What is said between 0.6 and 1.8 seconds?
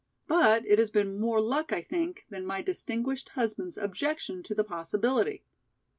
it has been more luck